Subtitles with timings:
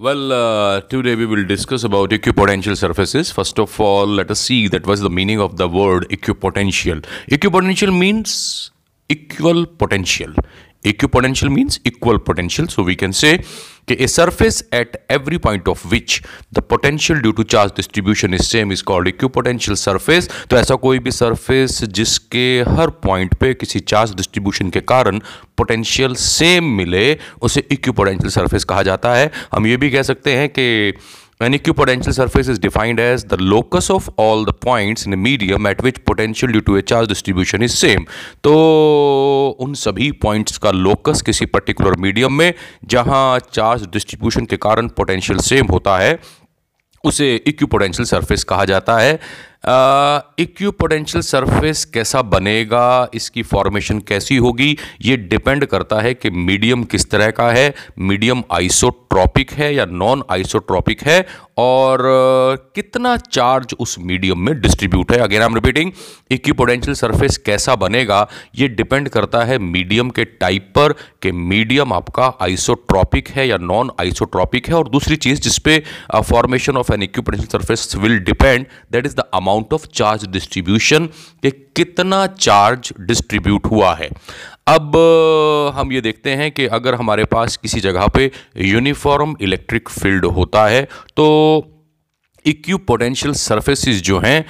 [0.00, 3.32] Well, uh, today we will discuss about equipotential surfaces.
[3.32, 7.04] First of all, let us see that was the meaning of the word equipotential.
[7.28, 8.70] Equipotential means
[9.08, 10.32] equal potential.
[10.84, 12.68] Equipotential means equal potential.
[12.68, 13.38] So we can say
[13.88, 16.20] कि a surface at every point of which
[16.54, 20.98] the potential due to charge distribution is same is called equipotential surface तो ऐसा कोई
[20.98, 25.20] भी surface जिसके हर point पे किसी charge distribution के कारण
[25.58, 30.32] पोटेंशियल सेम मिले, उसे इक्व पोटेंशियल सर्फेस कहा जाता है। हम ये भी कह सकते
[30.32, 30.94] हैं कि
[31.40, 35.66] An equipotential surface is defined as the locus of all the points in a medium
[35.66, 38.06] at which potential due to a charge distribution is same.
[38.44, 38.54] तो
[39.60, 42.52] उन सभी पॉइंट्स का लोकस किसी पर्टिकुलर मीडियम में
[42.94, 46.18] जहाँ चार्ज डिस्ट्रीब्यूशन के कारण potential same होता है
[47.04, 49.18] उसे equipotential सरफेस कहा जाता है
[49.64, 57.10] इक्विपोटेंशियल सरफेस कैसा बनेगा, इसकी फॉर्मेशन कैसी होगी, ये डिपेंड करता है कि मीडियम किस
[57.10, 61.20] तरह का है मीडियम आइसोट्रॉपिक है या नॉन आइसोट्रॉपिक है,
[61.58, 61.98] और
[62.74, 65.92] कितना चार्ज उस मीडियम में डिस्ट्रीब्यूट है। Again I am repeating
[66.30, 72.32] equipotential surface कैसा बनेगा, ये डिपेंड करता है मीडियम के टाइप पर कि मीडियम आपका
[72.42, 75.82] आइसोट्रॉपिक है या नॉन आइसोट्रॉपिक है, और दूसरी चीज़ जिसपे
[76.14, 81.06] formation of an equipotential surface will depend that is the amount of charge distribution
[81.42, 84.08] कि कितना चार्ज डिस्ट्रीब्यूट हुआ है।
[84.68, 84.96] अब
[85.74, 88.30] हम ये देखते हैं कि अगर हमारे पास किसी जगह पे
[88.66, 90.82] यूनिफॉर्म इलेक्ट्रिक फ़ील्ड होता है
[91.16, 91.26] तो
[92.44, 94.40] इक्यू पोटेंशियल सरफेसिस जो हैं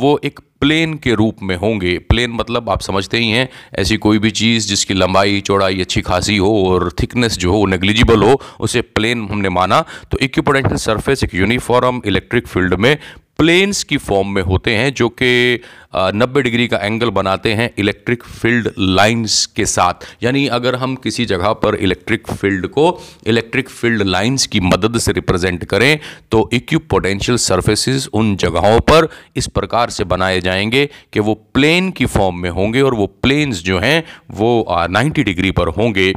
[0.00, 4.18] वो एक प्लेन के रूप में होंगे। प्लेन मतलब आप समझते ही हैं, ऐसी कोई
[4.18, 8.80] भी चीज़ जिसकी लंबाई, चौड़ाई अच्छी खासी हो और थिकनेस जो हो नेग्लिजिबल हो, उसे
[8.80, 12.96] प्लेन हमने माना। तो इक्विपोटेंशियल सरफेस एक यूनिफॉर्म इलेक्ट्रिक फ़ील्ड में
[13.38, 15.60] प्लेन्स की फॉर्म में होते हैं, जो कि
[15.96, 21.26] नब्बे डिग्री का एंगल बनाते हैं इलेक्ट्रिक फ़ील्ड लाइंस के साथ। यानी अगर हम किसी
[21.26, 22.86] जगह पर इलेक्ट्रिक फ़ील्ड को
[23.26, 25.98] इलेक्ट्रिक फ़ील्ड लाइंस की मदद से रिप्रेजेंट करें
[26.30, 31.90] तो इक्यू पोटेंशियल सर्फेसिस उन जगहों पर इस प्रकार से बनाए जाएँगे कि वो प्लेन
[31.90, 36.12] की फॉर्म में होंगे और वो प्लेन्स जो हैं, वो 90 डिग्री पर होंगे।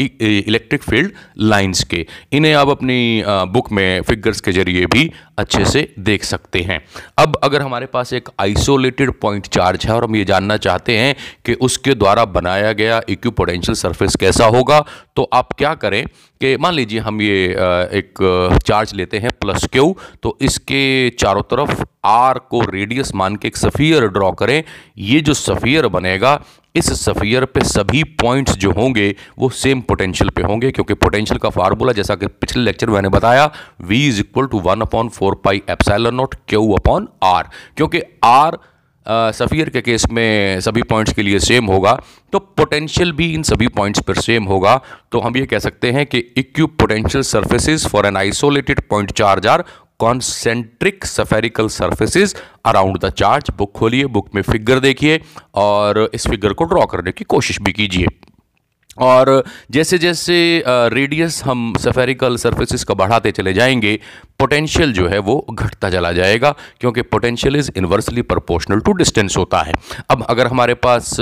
[0.00, 5.88] इलेक्ट्रिक फ़ील्ड लाइंस के। इन्हें आप अपनी बुक में फिगर्स के ज़रिए भी अच्छे से
[6.00, 6.80] देख सकते हैं।
[7.18, 11.14] अब अगर हमारे पास एक आइसोलेटेड पॉइंट चार्ज है और हम ये जानना चाहते हैं
[11.44, 14.84] कि उसके द्वारा बनाया गया इक्विपोटेंशियल सरफेस कैसा होगा
[15.16, 16.04] तो आप क्या करें
[16.40, 17.44] कि मान लीजिए हम ये
[17.94, 23.48] एक चार्ज लेते हैं प्लस क्यू तो इसके चारों तरफ़ आर को रेडियस मान के
[23.48, 24.62] एक सफ़ियर ड्रॉ करें।
[24.98, 26.34] ये जो सफ़ियर बनेगा
[26.74, 31.50] इस सफ़ियर पे सभी पॉइंट्स जो होंगे, वो सेम पोटेंशियल पे होंगे, क्योंकि पोटेंशियल का
[31.50, 33.50] फार्मूला जैसा कि पिछले लेक्चर में मैंने बताया,
[33.82, 38.58] v is equal to one upon four pi epsilon naught q upon r क्योंकि आर
[39.06, 41.92] सफ़ियर के केस में सभी पॉइंट्स के लिए सेम होगा
[42.32, 44.80] तो पोटेंशियल भी इन सभी पॉइंट्स पर सेम होगा।
[45.12, 46.18] तो हम ये कह सकते हैं कि
[46.66, 49.64] equipotential surfaces for an isolated point charge are
[50.02, 52.34] concentric spherical surfaces
[52.66, 55.20] around the charge book खोलिए बुक में फिगर देखिए
[55.54, 58.06] और इस फिगर को ड्रॉ करने की कोशिश भी कीजिए।
[58.98, 60.34] और जैसे जैसे
[60.68, 63.98] रेडियस हम सफेरिकल सर्फेसिस का बढ़ाते चले जाएँगे
[64.38, 69.62] पोटेंशियल जो है वो घटता चला जाएगा, क्योंकि potential is inversely proportional to distance होता
[69.62, 69.72] है।
[70.10, 71.16] अब अगर हमारे पास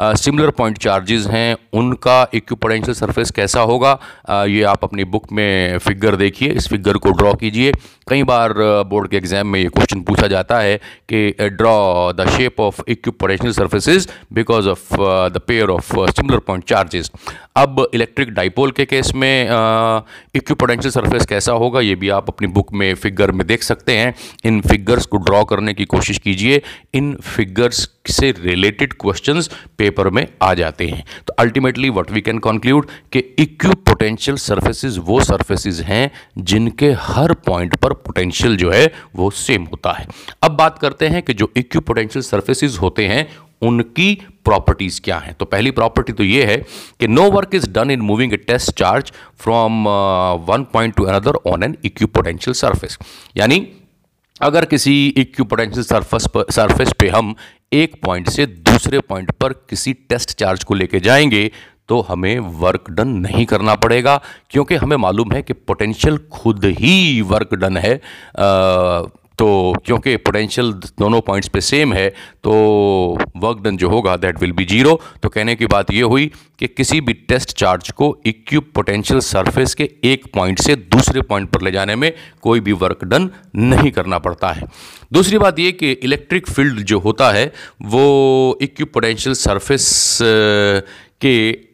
[0.00, 3.98] सिमिलर पॉइंट चार्जेस हैं। उनका इक्विपोटेंशियल सरफेस कैसा होगा
[4.28, 7.72] आ, ये आप अपनी बुक में फिगर देखिए इस फिगर को ड्रॉ कीजिए।
[8.08, 8.52] कई बार
[8.88, 10.76] बोर्ड के एग्ज़ाम में ये क्वेश्चन पूछा जाता है
[11.12, 14.94] कि draw the shape of equipotential surfaces because of
[15.32, 17.10] the pair of similar point charges
[17.58, 19.48] अब इलेक्ट्रिक डाइपोल के केस में
[20.34, 24.14] इक्विपोटेंशियल सरफेस कैसा होगा, ये भी आप अपनी बुक में फिगर में देख सकते हैं।
[24.44, 26.60] इन फिगर्स को ड्रॉ करने की कोशिश कीजिए।
[26.94, 32.38] इन फिगर्स से रिलेटेड क्वेश्चंस पेपर में आ जाते हैं। तो ultimately what we can
[32.38, 38.86] conclude कि इक्यू पोटेंशियल सर्फेसिस वो सर्फेसिस हैं जिनके हर पॉइंट पर पोटेंशियल जो है
[39.16, 40.06] वो सेम होता है।
[40.42, 43.26] अब बात करते हैं कि जो इक्यू पोटेंशियल सर्फेसिस होते हैं
[43.62, 44.14] उनकी
[44.44, 45.34] प्रॉपर्टीज़ क्या हैं?
[45.34, 46.56] तो पहली प्रॉपर्टी तो ये है
[47.00, 49.88] कि no work is done in moving a test charge from
[50.48, 52.98] one point to another on an equipotential surface
[53.36, 53.68] यानी
[54.40, 57.34] अगर किसी इक्विपोटेंशियल सरफेस पर सरफेस पे हम
[57.72, 61.50] एक पॉइंट से दूसरे पॉइंट पर किसी टेस्ट चार्ज को लेके जाएँगे
[61.88, 67.20] तो हमें वर्क डन नहीं करना पड़ेगा क्योंकि हमें मालूम है कि पोटेंशियल खुद ही
[67.20, 67.94] वर्क डन है
[68.38, 69.02] आ,
[69.38, 72.08] तो क्योंकि पोटेंशियल दोनों पॉइंट्स पे सेम है
[72.44, 72.52] तो
[73.36, 76.66] वर्क डन जो होगा दैट विल बी ज़ीरो तो कहने की बात ये हुई कि
[76.66, 81.62] किसी भी टेस्ट चार्ज को इक्विप पोटेंशियल सरफेस के एक पॉइंट से दूसरे पॉइंट पर
[81.62, 82.12] ले जाने में
[82.42, 84.66] कोई भी वर्क डन नहीं करना पड़ता है।
[85.12, 87.52] दूसरी बात ये कि इलेक्ट्रिक फ़ील्ड जो होता है,
[87.82, 90.18] वो इक्विप पोटेंशियल सरफेस
[91.20, 91.67] के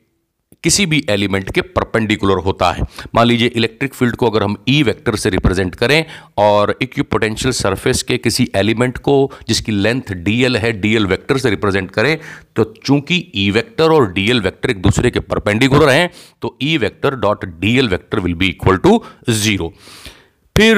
[0.65, 2.83] किसी भी एलिमेंट के परपेंडिकुलर होता है।
[3.15, 6.05] मान लीजिए इलेक्ट्रिक फ़ील्ड को अगर हम ई e वेक्टर से रिप्रेजेंट करें
[6.39, 9.17] और इक्यू पोटेंशियल सरफेस के किसी एलिमेंट को
[9.49, 12.17] जिसकी लेंथ डीएल है डीएल वेक्टर से रिप्रेजेंट करें
[12.57, 16.11] तो चूँकि ई e वेक्टर और डीएल वेक्टर एक दूसरे के परपेंडिकुलर हैं
[16.43, 19.73] तो E vector dot D vector will be equal to zero.
[20.57, 20.77] फिर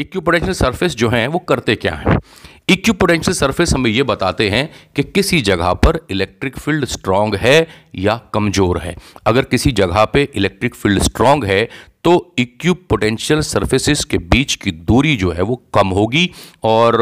[0.00, 2.16] इक्विपोटेंशियल सरफेस जो हैं, वो करते क्या हैं?
[2.68, 8.16] इक्विपोटेंशियल सरफेस हमें यह बताते हैं कि किसी जगह पर इलेक्ट्रिक फ़ील्ड स्ट्रांग है या
[8.34, 8.94] कमज़ोर है।
[9.26, 11.68] अगर किसी जगह पे इलेक्ट्रिक फ़ील्ड स्ट्रांग है
[12.04, 16.30] तो इक्विपोटेंशियल सरफेसेस के बीच की दूरी जो है वो कम होगी
[16.64, 16.96] और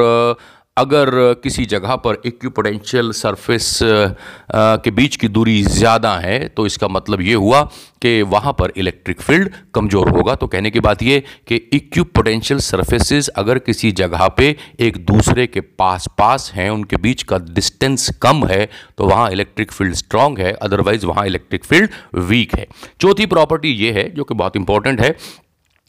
[0.77, 1.11] अगर
[1.43, 3.79] किसी जगह पर इक्विपोटेंशियल सरफेस
[4.55, 7.63] के बीच की दूरी ज़्यादा है तो इसका मतलब ये हुआ
[8.03, 13.29] कि वहाँ पर इलेक्ट्रिक फ़ील्ड कमज़ोर होगा। तो कहने की बात ये कि इक्विपोटेंशियल सरफेसेस
[13.37, 18.45] अगर किसी जगह पे एक दूसरे के पास पास हैं, उनके बीच का डिस्टेंस कम
[18.47, 18.69] है
[18.99, 21.91] तो वहाँ इलेक्ट्रिक फ़ील्ड स्ट्रांग है अदरवाइज़ वहाँ इलेक्ट्रिक फ़ील्ड
[22.25, 22.67] वीक है।
[23.01, 25.17] चौथी प्रॉपर्टी ये है, जो कि बहुत इंपॉर्टेंट है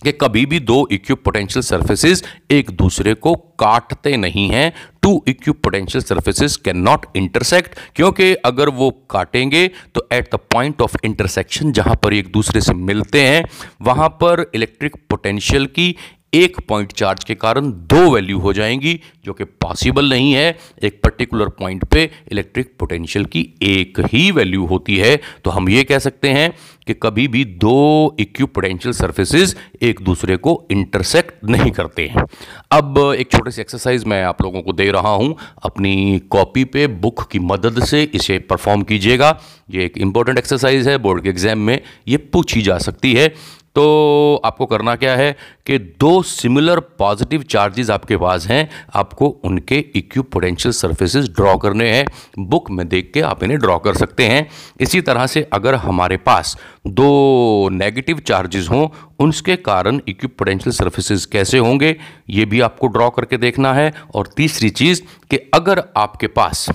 [0.03, 4.71] कि कभी भी दो इक्विप पोटेंशियल सर्फेसिस एक दूसरे को काटते नहीं हैं।
[5.01, 5.23] Two
[5.63, 11.71] equipotential surfaces can not intersect क्योंकि अगर वो काटेंगे तो at the point of intersection
[11.71, 13.45] जहाँ पर एक दूसरे से मिलते हैं,
[13.81, 15.95] वहाँ पर इलेक्ट्रिक पोटेंशियल की
[16.33, 20.99] एक पॉइंट चार्ज के कारण दो वैल्यू हो जाएँगी, जो कि पॉसिबल नहीं है। एक
[21.03, 25.99] पर्टिकुलर पॉइंट पे इलेक्ट्रिक पोटेंशियल की एक ही वैल्यू होती है। तो हम ये कह
[25.99, 26.51] सकते हैं
[26.87, 32.25] कि कभी भी दो इक्विपोटेंशियल सर्फेसिस एक दूसरे को इंटरसेक्ट नहीं करते हैं।
[32.71, 36.87] अब एक छोटे सी एक्सरसाइज मैं आप लोगों को दे रहा हूँ। अपनी कॉपी पे
[36.87, 39.37] बुक की मदद से इसे परफॉर्म कीजिएगा।
[39.69, 43.33] ये एक इंपॉर्टेंट एक्सरसाइज है बोर्ड के एग्ज़ाम में ये पूछी जा सकती है।
[43.75, 45.31] तो आपको करना क्या है
[45.65, 51.89] कि दो सिमिलर पॉजिटिव चार्जेस आपके पास हैं, आपको उनके इक्यू पोटेंशियल सर्फेसिस ड्रॉ करने
[51.91, 52.05] हैं।
[52.39, 54.47] बुक में देख के आप इन्हें ड्रॉ कर सकते हैं।
[54.79, 58.87] इसी तरह से अगर हमारे पास दो नेगेटिव चार्जेस हों,
[59.19, 61.95] उनके कारण इक्यू पोटेंशियल सर्फेसिस कैसे होंगे,
[62.29, 66.69] ये भी आपको ड्रॉ करके देखना है। और तीसरी चीज़ कि अगर आपके पास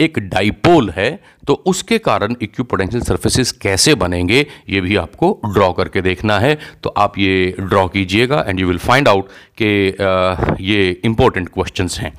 [0.00, 1.10] एक डाइपोल है
[1.46, 6.94] तो उसके कारण इक्विपोटेंशियल सर्फेसिस कैसे बनेंगे, ये भी आपको ड्रॉ करके देखना है। तो
[6.96, 9.28] आप ये ड्रॉ कीजिएगा and you will find out
[9.62, 9.66] कि
[10.64, 12.12] ये इंपॉर्टेंट क्वेश्चंस हैं।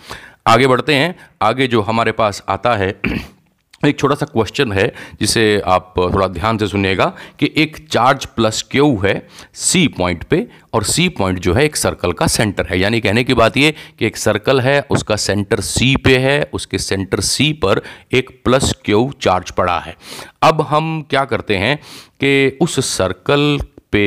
[0.47, 2.89] आगे बढ़ते हैं। आगे जो हमारे पास आता है
[3.83, 4.87] एक छोटा सा क्वेश्चन है,
[5.19, 7.05] जिसे आप थोड़ा ध्यान से सुनिएगा
[7.39, 9.15] कि एक चार्ज प्लस क्यू है
[9.53, 13.23] सी पॉइंट पे और सी पॉइंट जो है एक सर्कल का सेंटर है। यानी कहने
[13.23, 17.51] की बात ये कि एक सर्कल है, उसका सेंटर सी पे है, उसके सेंटर सी
[17.55, 17.81] पर
[18.13, 19.95] एक प्लस क्यू चार्ज पड़ा है।
[20.43, 21.77] अब हम क्या करते हैं
[22.23, 23.59] कि उस सर्कल
[23.91, 24.05] पे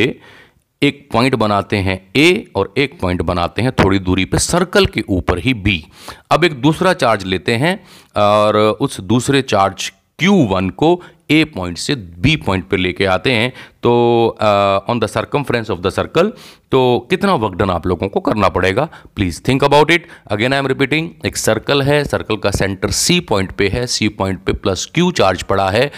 [0.82, 5.02] एक पॉइंट बनाते हैं ए और एक पॉइंट बनाते हैं थोड़ी दूरी पे सर्कल के
[5.08, 5.84] ऊपर ही बी
[6.32, 7.74] अब एक दूसरा चार्ज लेते हैं
[8.16, 13.52] और उस दूसरे चार्ज Q1 को ए पॉइंट से बी पॉइंट पर लेके आते हैं।
[13.82, 13.92] तो
[14.88, 16.32] on the circumference of the circle
[16.72, 18.88] तो कितना वर्कडन आप लोगों को करना पड़ेगा?
[19.16, 23.18] Please think about it again I am repeating एक सर्कल है सर्कल का सेंटर सी
[23.20, 25.90] पॉइंट पे है सी पॉइंट पे प्लस क्यू चार्ज पड़ा है।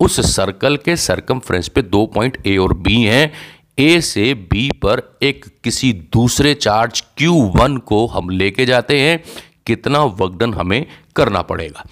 [0.00, 3.32] उस सर्कल के सर्कमफ्रेंस पे दो पॉइंट ए और बी हैं।
[3.78, 9.22] ए से बी पर एक किसी दूसरे चार्ज Q1 को हम लेके जाते हैं।
[9.68, 10.84] कितना वर्कडन हमें
[11.16, 11.84] करना पड़ेगा।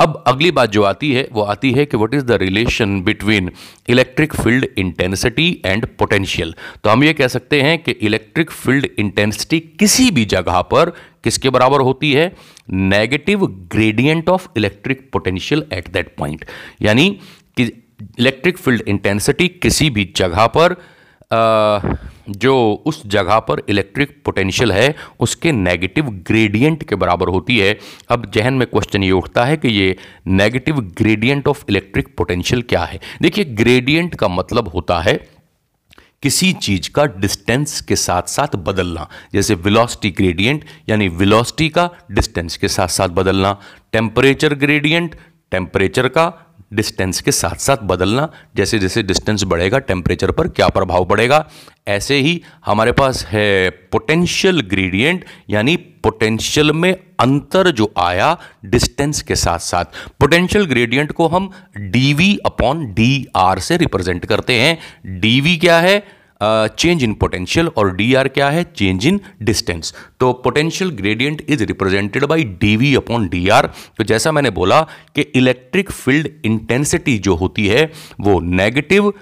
[0.00, 3.50] अब अगली बात जो आती है, वो आती है कि what is the relation between
[3.88, 9.60] electric field intensity and potential तो हम ये कह सकते हैं कि इलेक्ट्रिक फ़ील्ड इंटेंसिटी
[9.78, 10.90] किसी भी जगह पर
[11.24, 12.32] किसके बराबर होती है?
[12.70, 16.44] Negative gradient of electric potential at that point
[16.82, 17.08] यानी
[17.56, 17.62] कि
[18.18, 20.74] इलेक्ट्रिक फ़ील्ड इंटेंसिटी किसी भी जगह पर
[21.32, 28.30] जो उस जगह पर इलेक्ट्रिक पोटेंशियल है, उसके नेगेटिव ग्रेडियंट के बराबर होती है। अब
[28.34, 29.96] जहन में क्वेश्चन ये उठता है कि ये
[30.26, 33.00] negative gradient of electric potential क्या है?
[33.22, 35.14] देखिए ग्रेडियंट का मतलब होता है
[36.22, 42.56] किसी चीज़ का डिस्टेंस के साथ साथ बदलना। जैसे वेलोसिटी ग्रेडियंट यानी वेलोसिटी का डिस्टेंस
[42.56, 43.56] के साथ साथ बदलना।
[43.92, 45.14] टेम्परेचर ग्रेडियंट
[45.52, 46.26] टेम्परेचर का
[46.72, 51.48] डिस्टेंस के साथ साथ बदलना। जैसे जैसे डिस्टेंस बढ़ेगा टेम्परेचर पर क्या प्रभाव पड़ेगा?
[51.88, 59.36] ऐसे ही हमारे पास है पोटेंशियल ग्रेडियंट यानी पोटेंशियल में अंतर जो आया डिस्टेंस के
[59.36, 59.84] साथ साथ
[60.20, 64.78] पोटेंशियल ग्रेडियंट को हम d V upon d r से रिप्रेजेंट करते हैं।
[65.20, 66.19] डी वी क्या है?
[66.42, 68.64] चेंज इन पोटेंशियल और डी आर क्या है?
[68.76, 74.04] चेंज इन डिस्टेंस तो potential gradient is represented by d V upon d r तो
[74.04, 74.80] जैसा मैंने बोला
[75.14, 79.12] कि इलेक्ट्रिक फ़ील्ड इंटेंसिटी जो होती है, वो negative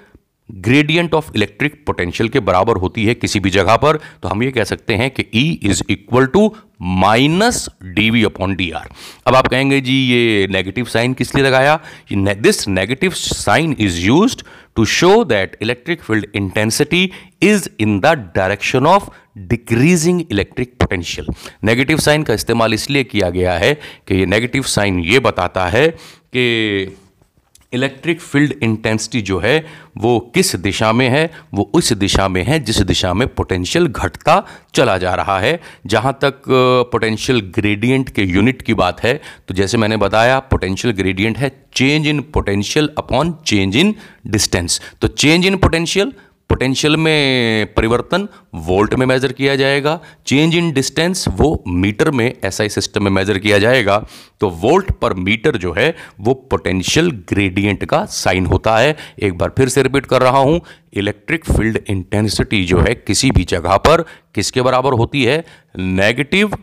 [0.51, 4.51] gradient of electric potential के बराबर होती है किसी भी जगह पर तो हम ये
[4.51, 8.89] कह सकते हैं कि E is equal to minus d V upon d r
[9.27, 11.81] अब आप कहेंगे, जी, ये नेगेटिव साइन किस लिए लगाया?
[12.13, 14.37] This negative sign is use
[14.77, 17.11] to show that electric field intensity
[17.43, 21.27] is in the direction of decreasing electric potential
[21.65, 23.75] negative sign का इस्तेमाल इसलिए किया गया है
[24.09, 25.89] कि ये नेगेटिव साइन ये बताता है
[26.29, 26.97] कि
[27.73, 29.65] इलेक्ट्रिक फ़ील्ड इंटेंसिटी जो है,
[29.97, 31.31] वो किस दिशा में है?
[31.55, 34.43] वो उस दिशा में है, जिस दिशा में पोटेंशियल घटता
[34.75, 36.43] चला जा रहा है। जहाँ तक
[36.93, 42.07] पोटेंशियल ग्रेडियंट के यूनिट की बात है तो जैसे मैंने बताया पोटेंशियल ग्रेडियंट है change
[42.07, 43.95] in potential upon change in
[44.27, 46.13] distance तो चेंज इन पोटेंशियल
[46.49, 52.69] पोटेंशियल में परिवर्तन वोल्ट में मेजर किया जाएगा चेंज इन डिस्टेंस वो मीटर में एसआई
[52.69, 54.07] सिस्टम में मेजर किया जाएगा
[54.41, 59.53] तो वोल्ट पर मीटर जो है वो पोटेंशियल ग्रेडियंट का साइन होता है। एक बार
[59.59, 60.61] फिर से रिपीट कर रहा हूँ
[60.93, 65.45] इलेक्ट्रिक फ़ील्ड इंटेंसिटी जो है किसी भी जगह पर किसके बराबर होती है?
[65.79, 66.57] Negative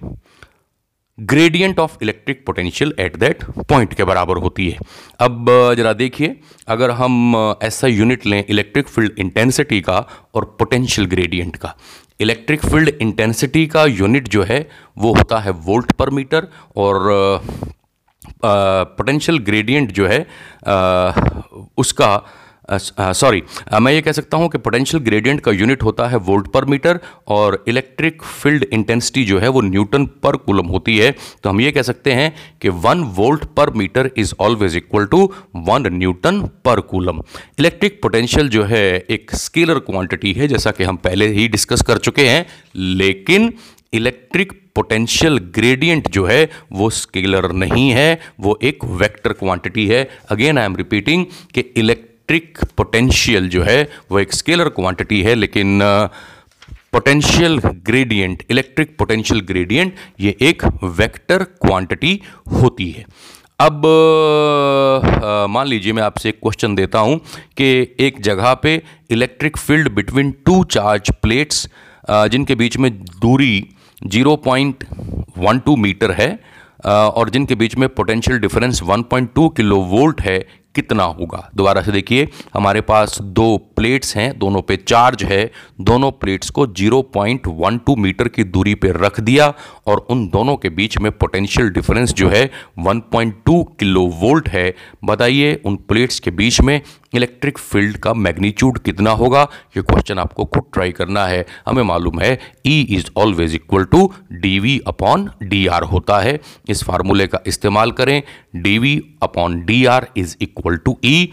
[1.17, 4.79] gradient of electric potential at that point के बराबर होती है।
[5.19, 5.45] अब
[5.77, 6.35] जरा देखिए
[6.67, 9.97] अगर हम ऐसा यूनिट लें इलेक्ट्रिक फ़ील्ड इंटेंसिटी का
[10.35, 11.75] और पोटेंशियल ग्रेडियंट का।
[12.19, 14.59] इलेक्ट्रिक फ़ील्ड इंटेंसिटी का यूनिट जो है
[14.97, 17.09] वो होता है वोल्ट पर मीटर और
[18.45, 20.19] पोटेंशियल ग्रेडियंट जो है
[20.67, 21.11] आ,
[21.77, 22.21] उसका
[22.71, 23.41] सॉरी
[23.81, 26.99] मैं ये कह सकता हूँ कि पोटेंशियल ग्रेडियंट का यूनिट होता है वोल्ट पर मीटर
[27.27, 31.11] और इलेक्ट्रिक फ़ील्ड इंटेंसिटी जो है वो न्यूटन पर कूलम होती है।
[31.43, 35.23] तो हम ये कह सकते हैं कि one volt per metre is always equal to
[35.67, 37.21] one newton per coulomb
[37.59, 41.97] electric potential जो है एक स्केलर क्वांटिटी है, जैसा कि हम पहले ही डिस्कस कर
[41.99, 42.45] चुके हैं,
[42.75, 43.53] लेकिन
[43.93, 50.57] इलेक्ट्रिक पोटेंशियल ग्रेडियंट जो है वो स्केलर नहीं है, वो एक वेक्टर क्वांटिटी है। अगेन
[50.57, 55.79] आई एम रिपीटिंग कि इलेक्ट्रिक इलेक्ट्रिक पोटेंशियल जो है, वो एक स्केलर क्वांटिटी है, लेकिन
[56.91, 62.19] potential gradient electric potential gradient ये एक वेक्टर क्वांटिटी
[62.53, 63.05] होती है।
[63.61, 63.81] अब
[65.49, 67.19] मान लीजिए मैं आपसे एक क्वेश्चन देता हूँ
[67.57, 67.65] कि
[67.99, 71.67] एक जगह पे electric field between two charge plates
[72.31, 72.91] जिनके बीच में
[73.21, 73.65] दूरी
[74.01, 76.29] 0.12 मीटर है
[76.85, 80.37] और जिनके बीच में पोटेंशियल डिफरेंस 1.2 किलो वोल्ट है
[80.75, 81.49] कितना होगा?
[81.55, 85.51] दोबारा से देखिए, हमारे पास दो प्लेट्स हैं, दोनों पे चार्ज है,
[85.81, 89.53] दोनों प्लेट्स को 0.12 मीटर की दूरी पे रख दिया
[89.87, 95.61] और उन दोनों के बीच में पोटेंशियल डिफरेंस जो है 1.2 किलो वोल्ट है। बताइए,
[95.65, 96.81] उन प्लेट्स के बीच में
[97.15, 99.41] इलेक्ट्रिक फ़ील्ड का मैग्नीट्यूड कितना होगा?
[99.77, 104.11] ये क्वेश्चन आपको खुद ट्राई करना है। हमें मालूम है E is always equal to
[104.33, 108.21] d V upon d r होता है। इस फार्मूले का इस्तेमाल करें।
[108.55, 111.31] D V upon d r is equal to E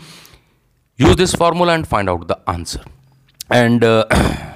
[0.98, 2.90] use this formula and find out the answer
[3.50, 4.51] uh,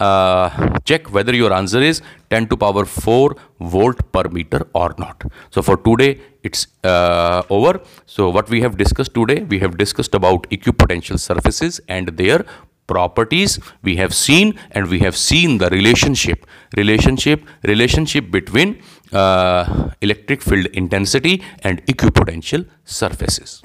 [0.00, 5.22] uh, check whether your answer is 10 to power 4 volt per meter or not.
[5.50, 7.80] So for today it's uh, over.
[8.06, 12.44] So what we have discussed today we have discussed about equipotential surfaces and their
[12.86, 13.58] properties.
[13.82, 18.80] We have seen and we have seen the relationship relationship relationship between
[19.12, 23.62] uh, electric field intensity and equipotential surfaces